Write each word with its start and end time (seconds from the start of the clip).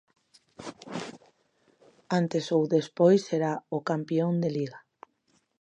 Antes 2.19 2.45
ou 2.55 2.63
despois 2.77 3.21
será 3.27 3.53
o 3.77 3.79
campión 3.89 4.33
de 4.43 4.49
Liga. 4.57 4.79